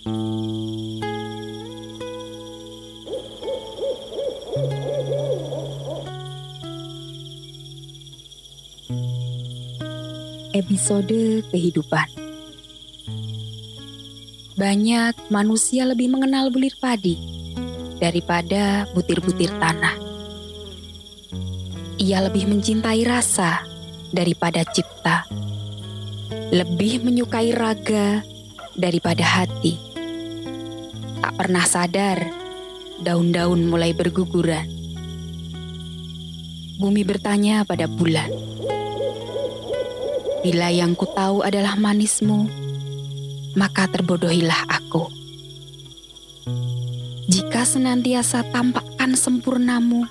[0.00, 0.32] Episode
[11.52, 12.08] kehidupan
[14.56, 17.20] Banyak manusia lebih mengenal bulir padi
[18.00, 20.00] daripada butir-butir tanah.
[22.00, 23.68] Ia lebih mencintai rasa
[24.08, 25.28] daripada cipta,
[26.48, 28.24] lebih menyukai raga
[28.80, 29.89] daripada hati.
[31.20, 32.18] Tak pernah sadar,
[33.00, 34.66] daun-daun mulai berguguran.
[36.80, 38.32] Bumi bertanya pada bulan,
[40.40, 42.48] Bila yang ku tahu adalah manismu,
[43.52, 45.12] maka terbodohilah aku.
[47.28, 50.08] Jika senantiasa tampakkan sempurnamu,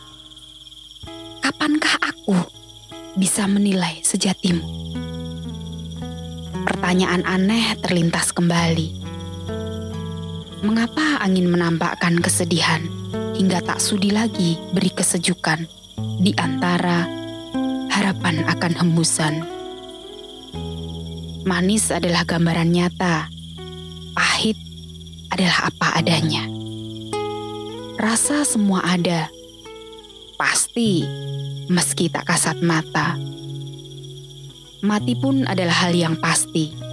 [1.41, 2.37] kapankah aku
[3.17, 4.61] bisa menilai sejatimu?
[6.69, 8.98] Pertanyaan aneh terlintas kembali.
[10.59, 12.83] Mengapa angin menampakkan kesedihan
[13.31, 15.63] hingga tak sudi lagi beri kesejukan
[16.19, 17.07] di antara
[17.87, 19.39] harapan akan hembusan?
[21.47, 23.31] Manis adalah gambaran nyata,
[24.11, 24.59] pahit
[25.31, 26.43] adalah apa adanya.
[27.95, 29.31] Rasa semua ada,
[30.35, 31.07] pasti
[31.71, 33.15] meski tak kasat mata.
[34.83, 36.88] Mati pun adalah hal yang pasti.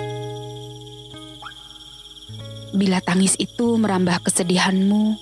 [2.74, 5.14] Bila tangis itu merambah kesedihanmu,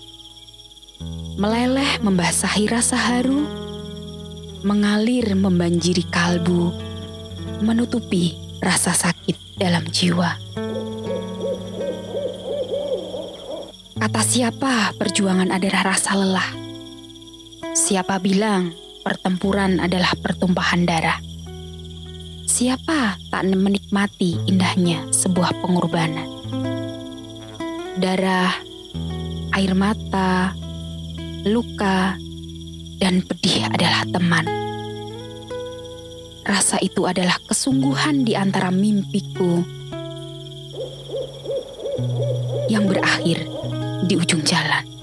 [1.37, 3.45] meleleh membasahi rasa haru,
[4.64, 6.73] mengalir membanjiri kalbu,
[7.61, 10.41] menutupi rasa sakit dalam jiwa.
[14.01, 16.51] Kata siapa perjuangan adalah rasa lelah?
[17.77, 18.73] Siapa bilang
[19.05, 21.20] pertempuran adalah pertumpahan darah?
[22.45, 26.44] Siapa tak menikmati indahnya sebuah pengorbanan?
[27.95, 28.55] Darah,
[29.55, 30.53] air mata,
[31.47, 32.19] luka,
[32.98, 34.64] dan pedih adalah teman
[36.45, 39.64] Rasa itu adalah kesungguhan di antara mimpiku
[42.69, 43.48] yang berakhir
[44.05, 44.94] di ujung jalan.